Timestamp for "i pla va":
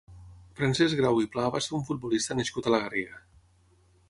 1.25-1.61